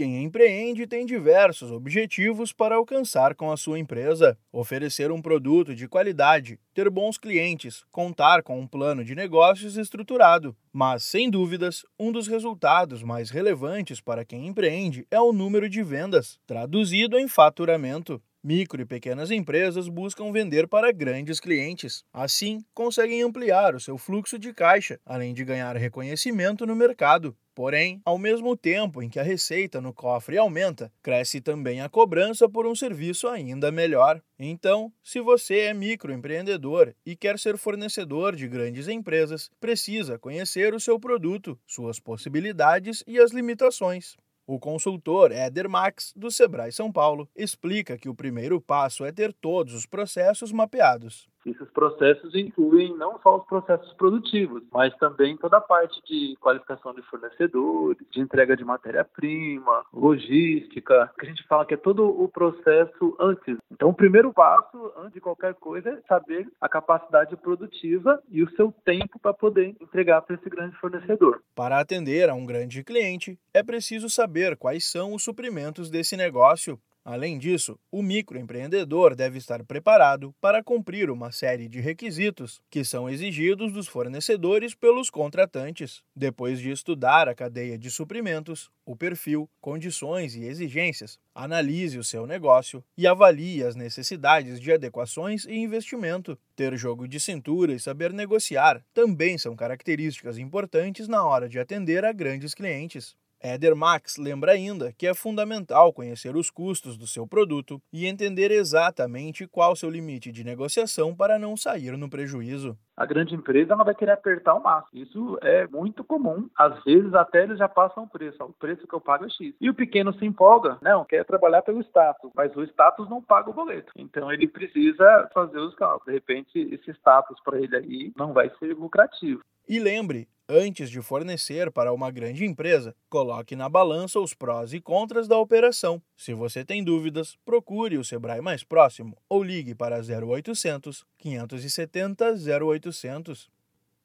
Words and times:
Quem 0.00 0.24
empreende 0.24 0.86
tem 0.86 1.04
diversos 1.04 1.70
objetivos 1.70 2.54
para 2.54 2.76
alcançar 2.76 3.34
com 3.34 3.52
a 3.52 3.56
sua 3.58 3.78
empresa: 3.78 4.34
oferecer 4.50 5.12
um 5.12 5.20
produto 5.20 5.74
de 5.74 5.86
qualidade, 5.86 6.58
ter 6.72 6.88
bons 6.88 7.18
clientes, 7.18 7.84
contar 7.92 8.42
com 8.42 8.58
um 8.58 8.66
plano 8.66 9.04
de 9.04 9.14
negócios 9.14 9.76
estruturado. 9.76 10.56
Mas, 10.72 11.04
sem 11.04 11.28
dúvidas, 11.28 11.84
um 11.98 12.10
dos 12.10 12.28
resultados 12.28 13.02
mais 13.02 13.28
relevantes 13.28 14.00
para 14.00 14.24
quem 14.24 14.46
empreende 14.46 15.06
é 15.10 15.20
o 15.20 15.34
número 15.34 15.68
de 15.68 15.82
vendas, 15.82 16.38
traduzido 16.46 17.18
em 17.18 17.28
faturamento. 17.28 18.22
Micro 18.42 18.80
e 18.80 18.86
pequenas 18.86 19.30
empresas 19.30 19.86
buscam 19.86 20.32
vender 20.32 20.66
para 20.66 20.90
grandes 20.92 21.38
clientes. 21.38 22.02
Assim, 22.10 22.64
conseguem 22.72 23.20
ampliar 23.20 23.74
o 23.74 23.80
seu 23.80 23.98
fluxo 23.98 24.38
de 24.38 24.54
caixa, 24.54 24.98
além 25.04 25.34
de 25.34 25.44
ganhar 25.44 25.76
reconhecimento 25.76 26.64
no 26.64 26.74
mercado. 26.74 27.36
Porém, 27.60 28.00
ao 28.06 28.16
mesmo 28.16 28.56
tempo 28.56 29.02
em 29.02 29.10
que 29.10 29.20
a 29.20 29.22
receita 29.22 29.82
no 29.82 29.92
cofre 29.92 30.38
aumenta, 30.38 30.90
cresce 31.02 31.42
também 31.42 31.82
a 31.82 31.90
cobrança 31.90 32.48
por 32.48 32.66
um 32.66 32.74
serviço 32.74 33.28
ainda 33.28 33.70
melhor. 33.70 34.22
Então, 34.38 34.90
se 35.04 35.20
você 35.20 35.58
é 35.58 35.74
microempreendedor 35.74 36.94
e 37.04 37.14
quer 37.14 37.38
ser 37.38 37.58
fornecedor 37.58 38.34
de 38.34 38.48
grandes 38.48 38.88
empresas, 38.88 39.50
precisa 39.60 40.18
conhecer 40.18 40.72
o 40.72 40.80
seu 40.80 40.98
produto, 40.98 41.60
suas 41.66 42.00
possibilidades 42.00 43.04
e 43.06 43.18
as 43.18 43.30
limitações. 43.30 44.16
O 44.46 44.58
consultor 44.58 45.30
Éder 45.30 45.68
Max, 45.68 46.14
do 46.16 46.30
Sebrae 46.30 46.72
São 46.72 46.90
Paulo, 46.90 47.28
explica 47.36 47.98
que 47.98 48.08
o 48.08 48.14
primeiro 48.14 48.58
passo 48.58 49.04
é 49.04 49.12
ter 49.12 49.34
todos 49.34 49.74
os 49.74 49.84
processos 49.84 50.50
mapeados. 50.50 51.28
Esses 51.46 51.68
processos 51.70 52.34
incluem 52.34 52.96
não 52.96 53.18
só 53.22 53.38
os 53.38 53.44
processos 53.44 53.92
produtivos, 53.94 54.62
mas 54.72 54.94
também 54.96 55.36
toda 55.36 55.56
a 55.56 55.60
parte 55.60 56.00
de 56.06 56.36
qualificação 56.40 56.94
de 56.94 57.02
fornecedores, 57.02 58.06
de 58.10 58.20
entrega 58.20 58.56
de 58.56 58.64
matéria-prima, 58.64 59.84
logística, 59.92 61.10
que 61.18 61.26
a 61.26 61.28
gente 61.28 61.46
fala 61.46 61.64
que 61.64 61.74
é 61.74 61.76
todo 61.76 62.06
o 62.06 62.28
processo 62.28 63.16
antes. 63.18 63.56
Então, 63.70 63.88
o 63.88 63.94
primeiro 63.94 64.32
passo, 64.32 64.92
antes 64.98 65.14
de 65.14 65.20
qualquer 65.20 65.54
coisa, 65.54 65.90
é 65.90 66.00
saber 66.06 66.46
a 66.60 66.68
capacidade 66.68 67.36
produtiva 67.36 68.22
e 68.30 68.42
o 68.42 68.50
seu 68.50 68.72
tempo 68.84 69.18
para 69.18 69.32
poder 69.32 69.74
entregar 69.80 70.22
para 70.22 70.36
esse 70.36 70.48
grande 70.48 70.76
fornecedor. 70.76 71.42
Para 71.54 71.80
atender 71.80 72.28
a 72.28 72.34
um 72.34 72.44
grande 72.44 72.84
cliente, 72.84 73.38
é 73.54 73.62
preciso 73.62 74.08
saber 74.08 74.56
quais 74.56 74.84
são 74.90 75.14
os 75.14 75.22
suprimentos 75.22 75.90
desse 75.90 76.16
negócio 76.16 76.78
Além 77.04 77.38
disso, 77.38 77.78
o 77.90 78.02
microempreendedor 78.02 79.14
deve 79.14 79.38
estar 79.38 79.64
preparado 79.64 80.34
para 80.40 80.62
cumprir 80.62 81.10
uma 81.10 81.32
série 81.32 81.66
de 81.66 81.80
requisitos 81.80 82.60
que 82.70 82.84
são 82.84 83.08
exigidos 83.08 83.72
dos 83.72 83.88
fornecedores 83.88 84.74
pelos 84.74 85.08
contratantes. 85.08 86.02
Depois 86.14 86.60
de 86.60 86.70
estudar 86.70 87.26
a 87.26 87.34
cadeia 87.34 87.78
de 87.78 87.90
suprimentos, 87.90 88.70
o 88.84 88.94
perfil, 88.94 89.48
condições 89.60 90.34
e 90.34 90.44
exigências, 90.44 91.18
analise 91.34 91.96
o 91.96 92.04
seu 92.04 92.26
negócio 92.26 92.84
e 92.98 93.06
avalie 93.06 93.62
as 93.62 93.74
necessidades 93.74 94.60
de 94.60 94.70
adequações 94.70 95.46
e 95.46 95.54
investimento. 95.54 96.38
Ter 96.54 96.76
jogo 96.76 97.08
de 97.08 97.18
cintura 97.18 97.72
e 97.72 97.80
saber 97.80 98.12
negociar 98.12 98.84
também 98.92 99.38
são 99.38 99.56
características 99.56 100.36
importantes 100.36 101.08
na 101.08 101.24
hora 101.24 101.48
de 101.48 101.58
atender 101.58 102.04
a 102.04 102.12
grandes 102.12 102.52
clientes. 102.52 103.16
Éder 103.42 103.74
Max 103.74 104.18
lembra 104.18 104.52
ainda 104.52 104.92
que 104.92 105.06
é 105.06 105.14
fundamental 105.14 105.94
conhecer 105.94 106.36
os 106.36 106.50
custos 106.50 106.98
do 106.98 107.06
seu 107.06 107.26
produto 107.26 107.80
e 107.90 108.06
entender 108.06 108.50
exatamente 108.50 109.46
qual 109.46 109.74
seu 109.74 109.88
limite 109.88 110.30
de 110.30 110.44
negociação 110.44 111.16
para 111.16 111.38
não 111.38 111.56
sair 111.56 111.96
no 111.96 112.10
prejuízo. 112.10 112.76
A 112.94 113.06
grande 113.06 113.34
empresa 113.34 113.72
ela 113.72 113.82
vai 113.82 113.94
querer 113.94 114.12
apertar 114.12 114.52
o 114.52 114.62
máximo. 114.62 115.02
Isso 115.02 115.38
é 115.40 115.66
muito 115.68 116.04
comum. 116.04 116.50
Às 116.54 116.84
vezes 116.84 117.14
até 117.14 117.44
eles 117.44 117.56
já 117.56 117.66
passam 117.66 118.02
o 118.02 118.08
preço. 118.08 118.44
O 118.44 118.52
preço 118.52 118.86
que 118.86 118.94
eu 118.94 119.00
pago 119.00 119.24
é 119.24 119.30
X. 119.30 119.54
E 119.58 119.70
o 119.70 119.74
pequeno 119.74 120.12
se 120.12 120.26
empolga, 120.26 120.76
não, 120.82 121.02
quer 121.06 121.24
trabalhar 121.24 121.62
pelo 121.62 121.80
status, 121.80 122.30
mas 122.34 122.54
o 122.54 122.62
status 122.64 123.08
não 123.08 123.22
paga 123.22 123.48
o 123.48 123.54
boleto. 123.54 123.90
Então 123.96 124.30
ele 124.30 124.46
precisa 124.46 125.30
fazer 125.32 125.58
os 125.60 125.74
cálculos. 125.76 126.04
De 126.04 126.12
repente 126.12 126.58
esse 126.58 126.90
status 126.90 127.40
para 127.42 127.58
ele 127.58 127.74
aí 127.74 128.12
não 128.18 128.34
vai 128.34 128.50
ser 128.58 128.74
lucrativo. 128.74 129.40
E 129.66 129.78
lembre, 129.78 130.28
Antes 130.52 130.90
de 130.90 131.00
fornecer 131.00 131.70
para 131.70 131.92
uma 131.92 132.10
grande 132.10 132.44
empresa, 132.44 132.92
coloque 133.08 133.54
na 133.54 133.68
balança 133.68 134.18
os 134.18 134.34
prós 134.34 134.72
e 134.72 134.80
contras 134.80 135.28
da 135.28 135.38
operação. 135.38 136.02
Se 136.16 136.34
você 136.34 136.64
tem 136.64 136.82
dúvidas, 136.82 137.38
procure 137.44 137.96
o 137.96 138.02
Sebrae 138.02 138.40
mais 138.40 138.64
próximo 138.64 139.16
ou 139.28 139.44
ligue 139.44 139.76
para 139.76 140.00
0800 140.00 141.06
570 141.18 142.34
0800. 142.66 143.48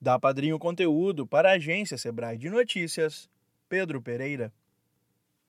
Dá 0.00 0.18
Padrinho 0.18 0.58
Conteúdo 0.58 1.26
para 1.26 1.50
a 1.50 1.56
agência 1.56 1.98
Sebrae 1.98 2.38
de 2.38 2.48
Notícias, 2.48 3.28
Pedro 3.68 4.00
Pereira. 4.00 4.50